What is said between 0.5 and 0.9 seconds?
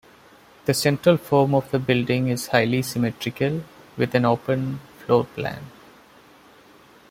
The